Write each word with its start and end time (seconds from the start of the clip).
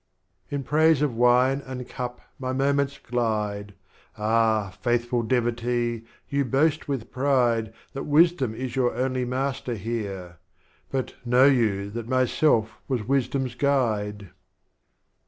XVII. 0.49 0.55
In 0.55 0.63
Praise 0.63 1.01
of 1.03 1.13
Wine 1.13 1.61
and 1.63 1.87
Cup 1.87 2.21
my 2.39 2.53
Moments 2.53 2.97
glide;— 2.97 3.75
Ah, 4.17 4.75
Faithful 4.81 5.21
Devotee, 5.21 6.05
You 6.27 6.43
boast 6.43 6.87
with 6.87 7.11
pride, 7.11 7.71
That 7.93 8.05
Wisdom 8.05 8.55
is 8.55 8.75
your 8.75 8.95
only 8.95 9.25
Master 9.25 9.75
here,— 9.75 10.39
But 10.91 11.13
know 11.23 11.45
you, 11.45 11.91
that 11.91 12.09
mj^sclf 12.09 12.69
was 12.87 13.07
Wisdom's 13.07 13.53
Guide. 13.53 14.31